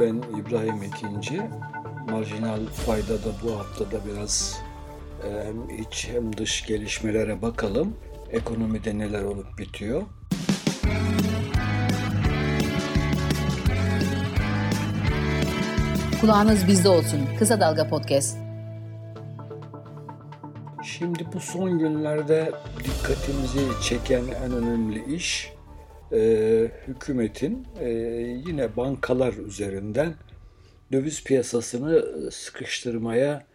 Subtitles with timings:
[0.00, 1.42] Ben İbrahim İkinci.
[2.10, 4.60] Marjinal faydada bu haftada biraz
[5.24, 7.96] e, hem iç hem dış gelişmelere bakalım.
[8.30, 10.02] Ekonomide neler olup bitiyor.
[16.20, 17.20] Kulağınız bizde olsun.
[17.38, 18.38] Kısa Dalga Podcast.
[20.82, 25.57] Şimdi bu son günlerde dikkatimizi çeken en önemli iş
[26.12, 27.88] e, hükümetin e,
[28.46, 30.14] yine bankalar üzerinden
[30.92, 33.46] döviz piyasasını sıkıştırmaya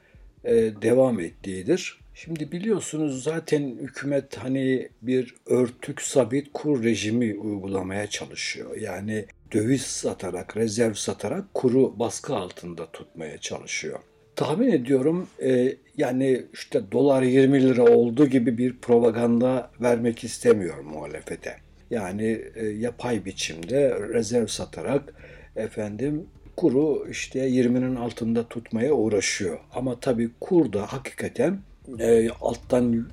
[0.43, 1.99] e, devam ettiğidir.
[2.13, 8.77] Şimdi biliyorsunuz zaten hükümet hani bir örtük sabit kur rejimi uygulamaya çalışıyor.
[8.77, 13.99] Yani döviz satarak, rezerv satarak kuru baskı altında tutmaya çalışıyor.
[14.35, 21.55] Tahmin ediyorum e, yani işte dolar 20 lira oldu gibi bir propaganda vermek istemiyor muhalefete.
[21.93, 25.13] Yani e, yapay biçimde rezerv satarak
[25.55, 29.59] efendim kuru işte 20'nin altında tutmaya uğraşıyor.
[29.73, 31.59] Ama tabii kur da hakikaten
[31.99, 33.07] e, alttan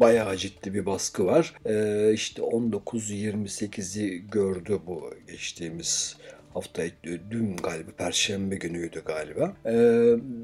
[0.00, 1.54] bayağı ciddi bir baskı var.
[1.64, 6.16] E, işte 19-28'i gördü bu geçtiğimiz
[6.54, 9.56] hafta dün galiba perşembe günüydü galiba.
[9.66, 9.74] E,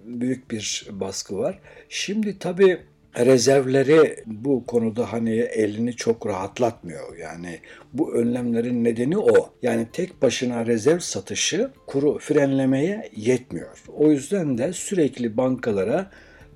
[0.05, 1.59] büyük bir baskı var.
[1.89, 2.81] Şimdi tabii
[3.19, 7.17] rezervleri bu konuda hani elini çok rahatlatmıyor.
[7.17, 7.61] Yani
[7.93, 9.55] bu önlemlerin nedeni o.
[9.63, 13.83] Yani tek başına rezerv satışı kuru frenlemeye yetmiyor.
[13.89, 16.11] O yüzden de sürekli bankalara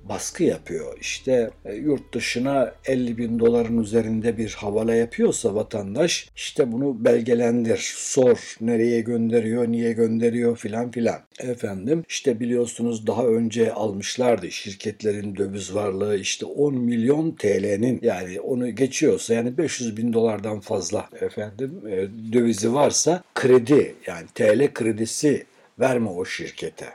[0.09, 0.97] baskı yapıyor.
[1.01, 7.93] İşte e, yurt dışına 50 bin doların üzerinde bir havala yapıyorsa vatandaş işte bunu belgelendir,
[7.95, 11.19] sor nereye gönderiyor, niye gönderiyor filan filan.
[11.39, 18.75] Efendim işte biliyorsunuz daha önce almışlardı şirketlerin döviz varlığı işte 10 milyon TL'nin yani onu
[18.75, 25.45] geçiyorsa yani 500 bin dolardan fazla efendim e, dövizi varsa kredi yani TL kredisi
[25.79, 26.85] verme o şirkete.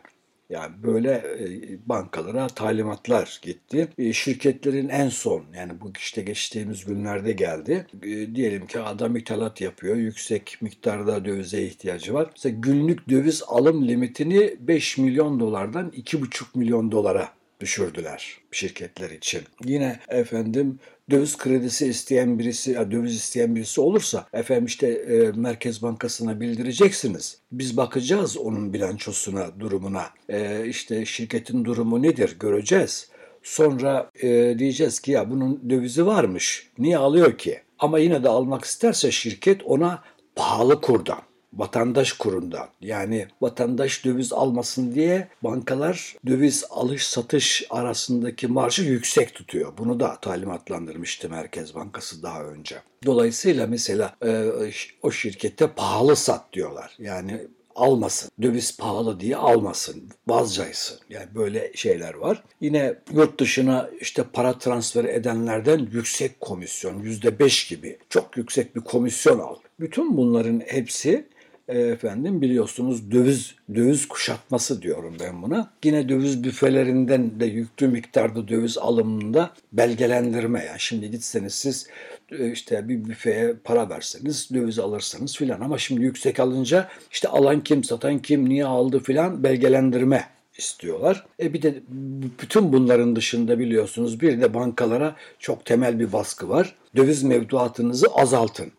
[0.51, 1.25] Yani böyle
[1.87, 3.89] bankalara talimatlar gitti.
[4.13, 7.87] Şirketlerin en son yani bu işte geçtiğimiz günlerde geldi.
[8.35, 9.97] Diyelim ki adam ithalat yapıyor.
[9.97, 12.31] Yüksek miktarda dövize ihtiyacı var.
[12.33, 17.29] Mesela günlük döviz alım limitini 5 milyon dolardan 2,5 milyon dolara
[17.61, 19.43] düşürdüler şirketler için.
[19.65, 20.79] Yine efendim
[21.11, 27.39] döviz kredisi isteyen birisi, döviz isteyen birisi olursa efendim işte e, Merkez Bankası'na bildireceksiniz.
[27.53, 30.05] Biz bakacağız onun bilançosuna, durumuna.
[30.29, 33.09] E, işte şirketin durumu nedir göreceğiz.
[33.43, 36.71] Sonra e, diyeceğiz ki ya bunun dövizi varmış.
[36.79, 37.61] Niye alıyor ki?
[37.79, 40.03] Ama yine de almak isterse şirket ona
[40.37, 48.83] pahalı kurdan vatandaş kurundan yani vatandaş döviz almasın diye bankalar döviz alış satış arasındaki marjı
[48.83, 49.73] yüksek tutuyor.
[49.79, 52.77] Bunu da talimatlandırmıştı Merkez Bankası daha önce.
[53.07, 54.51] Dolayısıyla mesela e,
[55.03, 56.97] o şirkette pahalı sat diyorlar.
[56.99, 57.41] Yani
[57.75, 58.31] almasın.
[58.43, 60.03] Döviz pahalı diye almasın.
[60.27, 60.99] Vazcaysın.
[61.11, 62.43] Yani böyle şeyler var.
[62.61, 68.81] Yine yurt dışına işte para transfer edenlerden yüksek komisyon yüzde beş gibi çok yüksek bir
[68.81, 69.57] komisyon al.
[69.81, 71.29] Bütün bunların hepsi
[71.79, 75.71] efendim biliyorsunuz döviz döviz kuşatması diyorum ben buna.
[75.85, 80.65] Yine döviz büfelerinden de yüklü miktarda döviz alımında belgelendirme.
[80.65, 81.87] Yani şimdi gitseniz siz
[82.33, 87.61] e, işte bir büfeye para verseniz döviz alırsınız filan ama şimdi yüksek alınca işte alan
[87.61, 90.27] kim satan kim niye aldı filan belgelendirme
[90.59, 91.27] istiyorlar.
[91.41, 91.83] E bir de
[92.43, 96.75] bütün bunların dışında biliyorsunuz bir de bankalara çok temel bir baskı var.
[96.97, 98.73] Döviz mevduatınızı azaltın.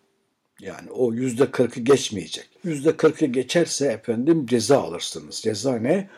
[0.62, 2.50] Yani o yüzde kırkı geçmeyecek.
[2.64, 5.36] Yüzde kırkı geçerse efendim ceza alırsınız.
[5.36, 6.10] Ceza ne?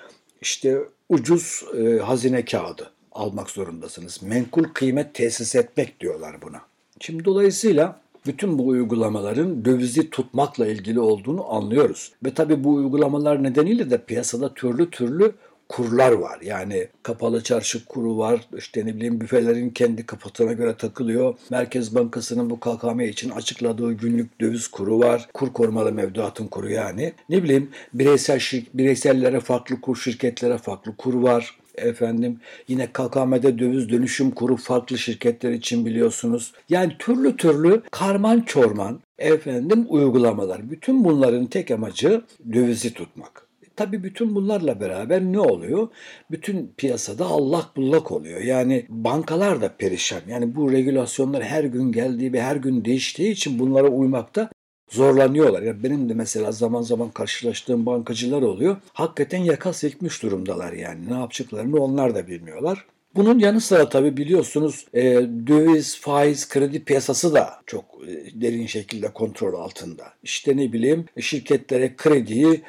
[0.42, 0.78] İşte
[1.10, 4.22] ucuz e, hazine kağıdı almak zorundasınız.
[4.24, 6.62] Menkul kıymet tesis etmek diyorlar buna.
[7.00, 12.12] Şimdi dolayısıyla bütün bu uygulamaların dövizi tutmakla ilgili olduğunu anlıyoruz.
[12.26, 15.34] Ve tabii bu uygulamalar nedeniyle de piyasada türlü türlü
[15.70, 16.40] kurlar var.
[16.42, 18.42] Yani kapalı çarşı kuru var.
[18.58, 21.36] İşte ne bileyim büfelerin kendi kapatına göre takılıyor.
[21.50, 25.30] Merkez Bankası'nın bu KKM için açıkladığı günlük döviz kuru var.
[25.34, 27.14] Kur korumalı mevduatın kuru yani.
[27.30, 33.90] Ne bileyim bireysel şir- bireysellere farklı kur, şirketlere farklı kur var efendim yine KKM'de döviz
[33.90, 36.54] dönüşüm kuru farklı şirketler için biliyorsunuz.
[36.70, 40.72] Yani türlü türlü karman çorman efendim uygulamalar.
[40.72, 42.22] Bütün bunların tek amacı
[42.54, 43.53] dövizi tutmak.
[43.76, 45.88] Tabii bütün bunlarla beraber ne oluyor?
[46.32, 48.42] Bütün piyasada allak bullak oluyor.
[48.42, 50.22] Yani bankalar da perişan.
[50.28, 54.50] Yani bu regülasyonlar her gün geldiği ve her gün değiştiği için bunlara uymakta
[54.90, 55.62] zorlanıyorlar.
[55.62, 58.78] Yani benim de mesela zaman zaman karşılaştığım bankacılar oluyor.
[58.94, 61.10] Hakikaten yaka silkmiş durumdalar yani.
[61.10, 62.86] Ne yapacaklarını onlar da bilmiyorlar.
[63.16, 65.04] Bunun yanı sıra tabii biliyorsunuz e,
[65.48, 70.14] döviz, faiz, kredi piyasası da çok e, derin şekilde kontrol altında.
[70.24, 72.62] İşte ne bileyim şirketlere krediyi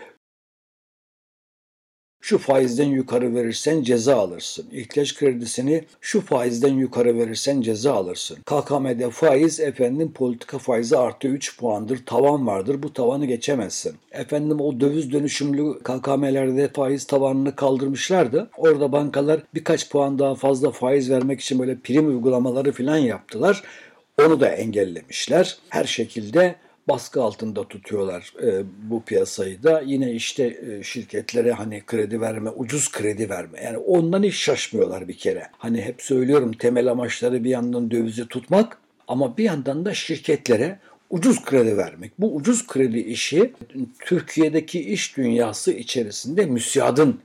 [2.25, 4.67] şu faizden yukarı verirsen ceza alırsın.
[4.73, 8.37] İhtiyaç kredisini şu faizden yukarı verirsen ceza alırsın.
[8.37, 12.06] KKM'de faiz efendim politika faizi artı 3 puandır.
[12.06, 12.82] Tavan vardır.
[12.82, 13.94] Bu tavanı geçemezsin.
[14.12, 18.50] Efendim o döviz dönüşümlü KKM'lerde faiz tavanını kaldırmışlardı.
[18.56, 23.62] Orada bankalar birkaç puan daha fazla faiz vermek için böyle prim uygulamaları falan yaptılar.
[24.19, 25.59] Onu da engellemişler.
[25.69, 26.55] Her şekilde
[26.88, 29.82] baskı altında tutuyorlar e, bu piyasayı da.
[29.86, 33.62] Yine işte e, şirketlere hani kredi verme, ucuz kredi verme.
[33.62, 35.46] Yani ondan hiç şaşmıyorlar bir kere.
[35.58, 38.78] Hani hep söylüyorum temel amaçları bir yandan dövizi tutmak
[39.08, 40.78] ama bir yandan da şirketlere
[41.10, 42.12] ucuz kredi vermek.
[42.20, 43.52] Bu ucuz kredi işi
[44.00, 47.20] Türkiye'deki iş dünyası içerisinde müsiyadın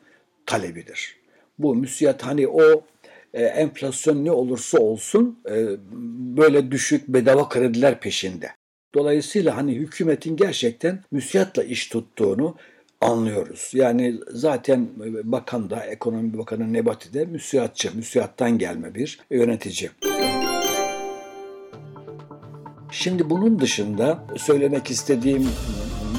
[0.45, 1.15] talebidir.
[1.59, 2.83] Bu müsiyat hani o
[3.33, 5.67] e, enflasyon ne olursa olsun e,
[6.38, 8.58] böyle düşük bedava krediler peşinde.
[8.95, 12.56] Dolayısıyla hani hükümetin gerçekten müsiyatla iş tuttuğunu
[13.01, 13.71] anlıyoruz.
[13.74, 14.89] Yani zaten
[15.24, 19.89] bakan da, ekonomi bakanı Nebati de müsiyatçı, müsiyattan gelme bir yönetici.
[22.91, 25.47] Şimdi bunun dışında söylemek istediğim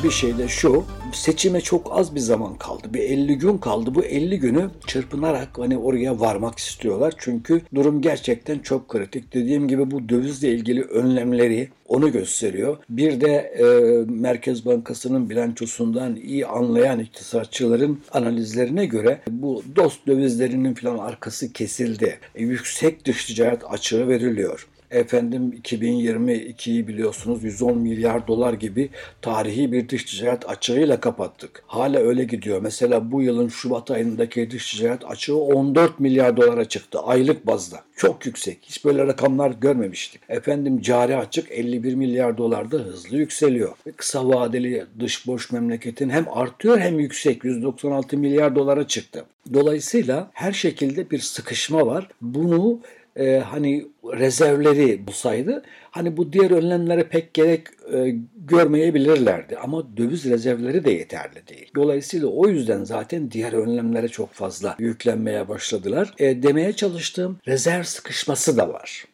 [0.04, 0.84] bir şey de şu.
[1.12, 2.94] Seçime çok az bir zaman kaldı.
[2.94, 3.94] Bir 50 gün kaldı.
[3.94, 7.14] Bu 50 günü çırpınarak hani oraya varmak istiyorlar.
[7.18, 9.34] Çünkü durum gerçekten çok kritik.
[9.34, 12.76] Dediğim gibi bu dövizle ilgili önlemleri onu gösteriyor.
[12.88, 13.64] Bir de e,
[14.12, 22.18] Merkez Bankası'nın bilançosundan iyi anlayan iktisatçıların analizlerine göre bu dost dövizlerinin falan arkası kesildi.
[22.34, 24.66] E, yüksek dış ticaret açığı veriliyor.
[24.90, 28.90] Efendim 2022'yi biliyorsunuz 110 milyar dolar gibi
[29.22, 31.62] tarihi bir dış ticaret açığıyla kapattık.
[31.66, 32.60] Hala öyle gidiyor.
[32.62, 37.80] Mesela bu yılın Şubat ayındaki dış ticaret açığı 14 milyar dolara çıktı aylık bazda.
[37.96, 38.58] Çok yüksek.
[38.62, 40.20] Hiç böyle rakamlar görmemiştik.
[40.28, 43.72] Efendim cari açık 51 milyar dolarda hızlı yükseliyor.
[43.96, 47.44] Kısa vadeli dış borç memleketin hem artıyor hem yüksek.
[47.44, 49.24] 196 milyar dolara çıktı.
[49.54, 52.08] Dolayısıyla her şekilde bir sıkışma var.
[52.20, 52.80] Bunu
[53.16, 59.56] e, hani rezervleri bulsaydı hani bu diğer önlemlere pek gerek e, görmeyebilirlerdi.
[59.56, 61.70] Ama döviz rezervleri de yeterli değil.
[61.74, 66.14] Dolayısıyla o yüzden zaten diğer önlemlere çok fazla yüklenmeye başladılar.
[66.18, 69.04] E, demeye çalıştığım rezerv sıkışması da var.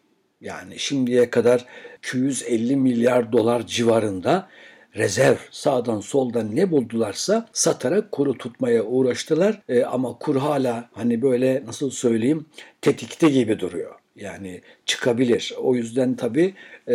[0.40, 1.64] Yani şimdiye kadar
[1.98, 4.48] 250 milyar dolar civarında
[4.96, 9.62] rezerv sağdan soldan ne buldularsa satarak kuru tutmaya uğraştılar.
[9.68, 12.46] E, ama kur hala hani böyle nasıl söyleyeyim
[12.82, 13.94] tetikte gibi duruyor.
[14.16, 15.54] Yani çıkabilir.
[15.58, 16.54] O yüzden tabii
[16.88, 16.94] e,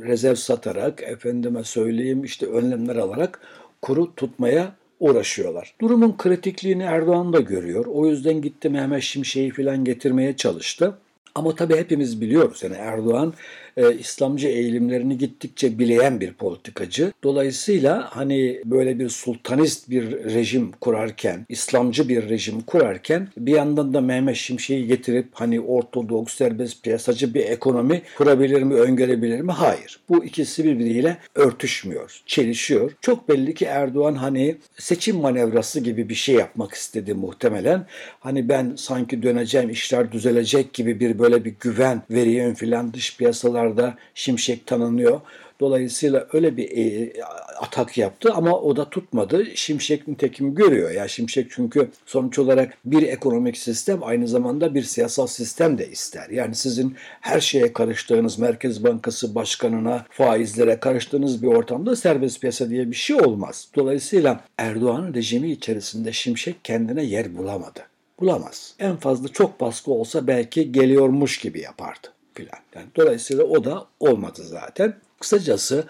[0.00, 3.40] rezerv satarak efendime söyleyeyim işte önlemler alarak
[3.82, 5.74] kuru tutmaya uğraşıyorlar.
[5.80, 7.86] Durumun kritikliğini Erdoğan da görüyor.
[7.86, 10.98] O yüzden gitti Mehmet Şimşek'i falan getirmeye çalıştı.
[11.34, 13.34] Ama tabii hepimiz biliyoruz yani Erdoğan
[13.76, 17.12] e, İslamcı eğilimlerini gittikçe bileyen bir politikacı.
[17.24, 24.00] Dolayısıyla hani böyle bir sultanist bir rejim kurarken, İslamcı bir rejim kurarken bir yandan da
[24.00, 29.52] Mehmet Şimşek'i getirip hani ortodoks, serbest piyasacı bir ekonomi kurabilir mi, öngörebilir mi?
[29.52, 30.00] Hayır.
[30.08, 32.92] Bu ikisi birbiriyle örtüşmüyor, çelişiyor.
[33.00, 37.86] Çok belli ki Erdoğan hani seçim manevrası gibi bir şey yapmak istedi muhtemelen.
[38.20, 43.61] Hani ben sanki döneceğim, işler düzelecek gibi bir böyle bir güven vereyim filan dış piyasalar
[43.62, 45.20] maçlarda Şimşek tanınıyor.
[45.60, 47.12] Dolayısıyla öyle bir e,
[47.60, 49.46] atak yaptı ama o da tutmadı.
[49.54, 50.90] Şimşek nitekim görüyor.
[50.90, 56.30] Ya Şimşek çünkü sonuç olarak bir ekonomik sistem aynı zamanda bir siyasal sistem de ister.
[56.30, 62.90] Yani sizin her şeye karıştığınız Merkez Bankası başkanına, faizlere karıştığınız bir ortamda serbest piyasa diye
[62.90, 63.68] bir şey olmaz.
[63.76, 67.80] Dolayısıyla Erdoğan'ın rejimi içerisinde Şimşek kendine yer bulamadı.
[68.20, 68.74] Bulamaz.
[68.78, 72.58] En fazla çok baskı olsa belki geliyormuş gibi yapardı filan.
[72.74, 74.94] Yani dolayısıyla o da olmadı zaten.
[75.20, 75.84] Kısacası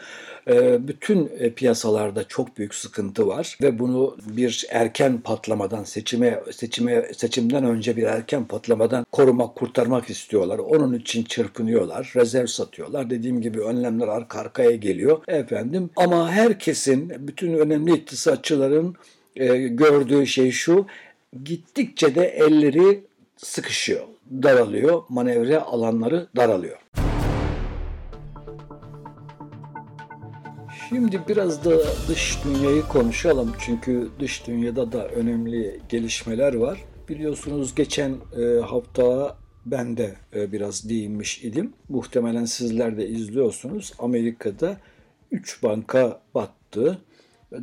[0.49, 7.11] e, bütün e, piyasalarda çok büyük sıkıntı var ve bunu bir erken patlamadan seçime seçime
[7.17, 10.59] seçimden önce bir erken patlamadan korumak kurtarmak istiyorlar.
[10.59, 13.11] Onun için çırpınıyorlar, rezerv satıyorlar.
[13.11, 15.91] Dediğim gibi önlemler arka arkaya geliyor efendim.
[15.97, 18.95] Ama herkesin bütün önemli iktisatçıların
[19.37, 20.87] e, gördüğü şey şu
[21.45, 23.05] gittikçe de elleri
[23.37, 26.79] sıkışıyor daralıyor, manevra alanları daralıyor.
[30.89, 31.71] Şimdi biraz da
[32.09, 36.85] dış dünyayı konuşalım çünkü dış dünyada da önemli gelişmeler var.
[37.09, 39.37] Biliyorsunuz geçen e, hafta
[39.67, 41.73] ben de e, biraz değinmiş idim.
[41.89, 43.93] Muhtemelen sizler de izliyorsunuz.
[43.99, 44.77] Amerika'da
[45.31, 46.99] 3 banka battı.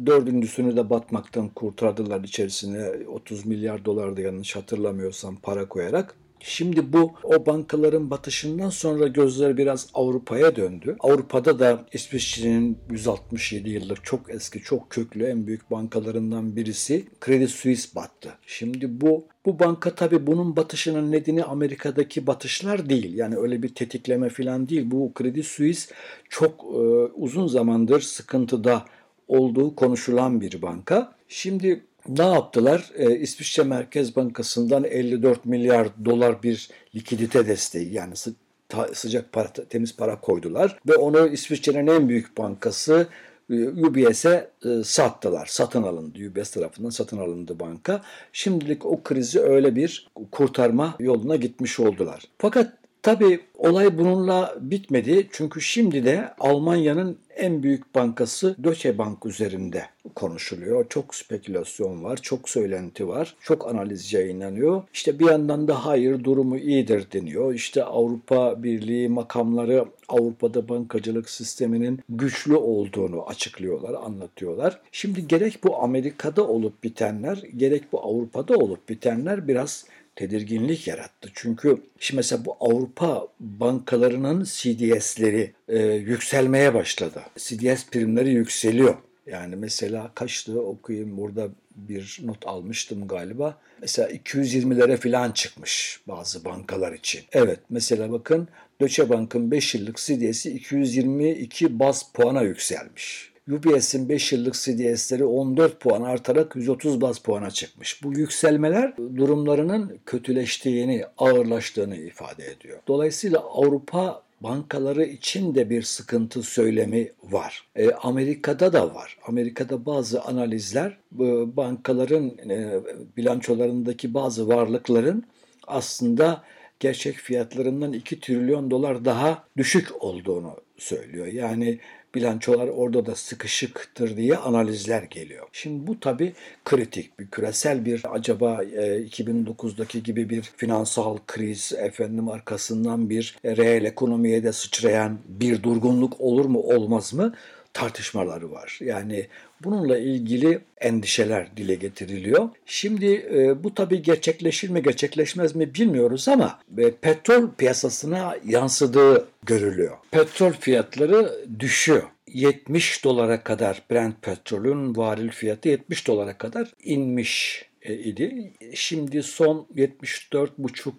[0.06, 6.16] Dördüncüsünü de batmaktan kurtardılar içerisine 30 milyar dolar da yanlış hatırlamıyorsam para koyarak.
[6.40, 10.96] Şimdi bu o bankaların batışından sonra gözler biraz Avrupa'ya döndü.
[11.00, 17.96] Avrupa'da da İsviçre'nin 167 yıllık çok eski, çok köklü en büyük bankalarından birisi Credit Suisse
[17.96, 18.30] battı.
[18.46, 23.14] Şimdi bu bu banka tabii bunun batışının nedeni Amerika'daki batışlar değil.
[23.14, 24.92] Yani öyle bir tetikleme falan değil.
[24.92, 25.96] Bu Credit Suisse
[26.30, 26.78] çok e,
[27.14, 28.86] uzun zamandır sıkıntıda
[29.28, 31.16] olduğu konuşulan bir banka.
[31.28, 32.92] Şimdi ne yaptılar?
[32.96, 38.34] Ee, İsviçre Merkez Bankası'ndan 54 milyar dolar bir likidite desteği yani sı-
[38.70, 43.08] ta- sıcak para, temiz para koydular ve onu İsviçre'nin en büyük bankası
[43.50, 45.46] e, UBS'e e, sattılar.
[45.46, 46.20] Satın alındı.
[46.30, 48.02] UBS tarafından satın alındı banka.
[48.34, 52.24] Şimdilik o krizi öyle bir kurtarma yoluna gitmiş oldular.
[52.38, 55.28] Fakat Tabii olay bununla bitmedi.
[55.32, 60.86] Çünkü şimdi de Almanya'nın en büyük bankası Deutsche Bank üzerinde konuşuluyor.
[60.90, 64.84] Çok spekülasyon var, çok söylenti var, çok analiz yayınlanıyor.
[64.94, 67.54] İşte bir yandan da hayır durumu iyidir deniyor.
[67.54, 74.82] İşte Avrupa Birliği makamları Avrupa'da bankacılık sisteminin güçlü olduğunu açıklıyorlar, anlatıyorlar.
[74.92, 79.86] Şimdi gerek bu Amerika'da olup bitenler, gerek bu Avrupa'da olup bitenler biraz
[80.20, 81.30] tedirginlik yarattı.
[81.34, 87.22] Çünkü şimdi mesela bu Avrupa bankalarının CDS'leri e, yükselmeye başladı.
[87.38, 88.96] CDS primleri yükseliyor.
[89.28, 93.58] Yani mesela kaçtı okuyayım burada bir not almıştım galiba.
[93.82, 97.22] Mesela 220'lere falan çıkmış bazı bankalar için.
[97.32, 98.48] Evet mesela bakın
[98.82, 103.29] Deutsche Bank'ın 5 yıllık CDS'i 222 baz puana yükselmiş.
[103.50, 108.04] UBS'in 5 yıllık CDS'leri 14 puan artarak 130 baz puana çıkmış.
[108.04, 112.80] Bu yükselmeler durumlarının kötüleştiğini, ağırlaştığını ifade ediyor.
[112.88, 117.68] Dolayısıyla Avrupa bankaları için de bir sıkıntı söylemi var.
[117.76, 119.18] E, Amerika'da da var.
[119.28, 122.80] Amerika'da bazı analizler bu bankaların e,
[123.18, 125.24] bilançolarındaki bazı varlıkların
[125.68, 126.44] aslında
[126.80, 131.28] gerçek fiyatlarından 2 trilyon dolar daha düşük olduğunu söylüyor.
[131.28, 131.80] Yani
[132.16, 135.48] bilançolar orada da sıkışıktır diye analizler geliyor.
[135.52, 136.34] Şimdi bu tabii
[136.66, 143.58] kritik bir küresel bir acaba e, 2009'daki gibi bir finansal kriz efendim arkasından bir e,
[143.58, 147.34] reel ekonomiye de sıçrayan bir durgunluk olur mu olmaz mı
[147.74, 148.80] tartışmaları var.
[148.82, 149.28] Yani
[149.64, 152.50] bununla ilgili endişeler dile getiriliyor.
[152.66, 159.98] Şimdi e, bu tabii gerçekleşir mi gerçekleşmez mi bilmiyoruz ama e, petrol piyasasına yansıdığı görülüyor.
[160.12, 162.04] Petrol fiyatları düşüyor.
[162.28, 168.54] 70 dolara kadar Brent petrolün varil fiyatı 70 dolara kadar inmiş e, idi.
[168.74, 170.92] Şimdi son 74,5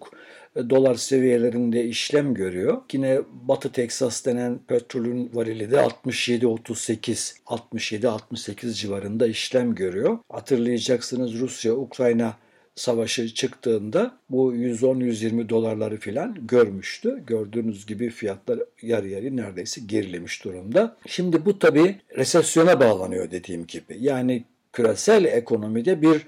[0.55, 2.81] dolar seviyelerinde işlem görüyor.
[2.93, 10.17] Yine Batı Teksas denen petrolün varili de 67-38, 67-68 civarında işlem görüyor.
[10.29, 12.33] Hatırlayacaksınız Rusya-Ukrayna
[12.75, 17.23] savaşı çıktığında bu 110-120 dolarları filan görmüştü.
[17.27, 20.97] Gördüğünüz gibi fiyatlar yarı yarı neredeyse gerilemiş durumda.
[21.07, 23.97] Şimdi bu tabii resesyona bağlanıyor dediğim gibi.
[23.99, 24.43] Yani
[24.73, 26.21] küresel ekonomide bir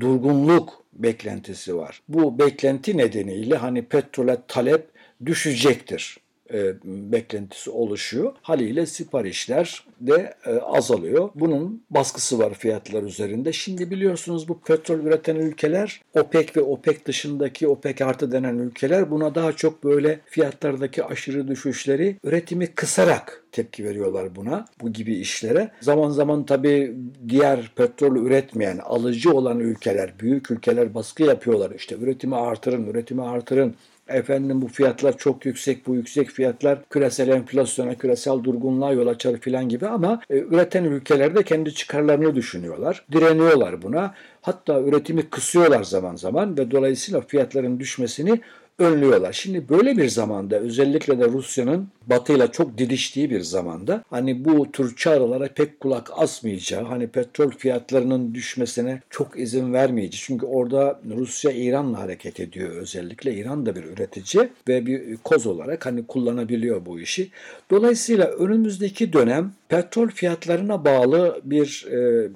[0.00, 2.02] durgunluk beklentisi var.
[2.08, 4.90] Bu beklenti nedeniyle hani petrole talep
[5.26, 6.18] düşecektir
[6.52, 8.32] e, beklentisi oluşuyor.
[8.42, 11.30] Haliyle siparişler de e, azalıyor.
[11.34, 13.52] Bunun baskısı var fiyatlar üzerinde.
[13.52, 19.34] Şimdi biliyorsunuz bu petrol üreten ülkeler OPEC ve OPEC dışındaki OPEC artı denen ülkeler buna
[19.34, 25.70] daha çok böyle fiyatlardaki aşırı düşüşleri üretimi kısarak tepki veriyorlar buna bu gibi işlere.
[25.80, 26.96] Zaman zaman tabii
[27.28, 31.70] diğer petrol üretmeyen alıcı olan ülkeler, büyük ülkeler baskı yapıyorlar.
[31.70, 33.74] İşte üretimi artırın, üretimi artırın
[34.08, 39.68] efendim bu fiyatlar çok yüksek, bu yüksek fiyatlar küresel enflasyona, küresel durgunluğa yol açar filan
[39.68, 43.04] gibi ama e, üreten ülkelerde kendi çıkarlarını düşünüyorlar.
[43.12, 44.14] Direniyorlar buna.
[44.42, 48.40] Hatta üretimi kısıyorlar zaman zaman ve dolayısıyla fiyatların düşmesini
[48.78, 49.32] önlüyorlar.
[49.32, 54.96] Şimdi böyle bir zamanda özellikle de Rusya'nın batıyla çok didiştiği bir zamanda hani bu tür
[54.96, 60.22] çağrılara pek kulak asmayacağı, hani petrol fiyatlarının düşmesine çok izin vermeyeceği.
[60.22, 63.34] Çünkü orada Rusya İran'la hareket ediyor özellikle.
[63.34, 67.30] İran da bir üretici ve bir koz olarak hani kullanabiliyor bu işi.
[67.70, 72.28] Dolayısıyla önümüzdeki dönem petrol fiyatlarına bağlı bir e,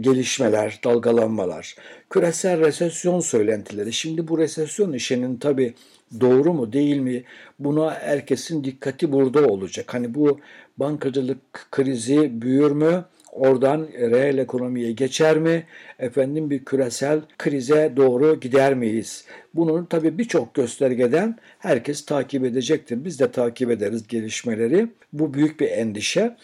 [0.00, 1.76] gelişmeler, dalgalanmalar,
[2.10, 3.92] küresel resesyon söylentileri.
[3.92, 5.74] Şimdi bu resesyon işinin tabi
[6.20, 7.24] doğru mu değil mi
[7.58, 9.94] buna herkesin dikkati burada olacak.
[9.94, 10.40] Hani bu
[10.78, 13.04] bankacılık krizi büyür mü?
[13.32, 15.64] Oradan reel ekonomiye geçer mi?
[15.98, 19.24] Efendim bir küresel krize doğru gider miyiz?
[19.54, 23.04] Bunun tabii birçok göstergeden herkes takip edecektir.
[23.04, 24.88] Biz de takip ederiz gelişmeleri.
[25.12, 26.36] Bu büyük bir endişe.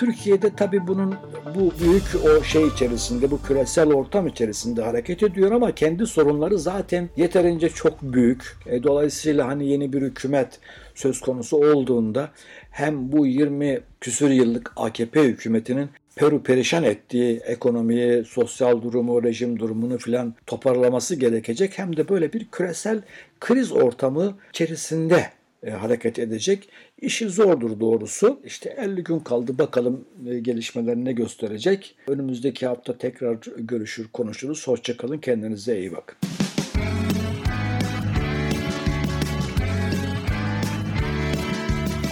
[0.00, 1.14] Türkiye'de tabii bunun
[1.54, 7.08] bu büyük o şey içerisinde, bu küresel ortam içerisinde hareket ediyor ama kendi sorunları zaten
[7.16, 8.56] yeterince çok büyük.
[8.66, 10.58] E, dolayısıyla hani yeni bir hükümet
[10.94, 12.30] söz konusu olduğunda
[12.70, 19.98] hem bu 20 küsür yıllık AKP hükümetinin Peru perişan ettiği ekonomiyi, sosyal durumu, rejim durumunu
[19.98, 21.78] filan toparlaması gerekecek.
[21.78, 23.02] Hem de böyle bir küresel
[23.40, 25.26] kriz ortamı içerisinde
[25.62, 26.68] e, hareket edecek.
[27.00, 28.40] İşi zordur doğrusu.
[28.44, 31.96] İşte 50 gün kaldı bakalım e, gelişmeler ne gösterecek.
[32.08, 34.68] Önümüzdeki hafta tekrar görüşür konuşuruz.
[34.68, 36.16] Hoşçakalın kendinize iyi bakın.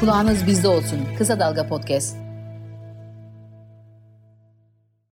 [0.01, 0.99] Kulağınız bizde olsun.
[1.19, 2.28] Kısa Dalga Podcast.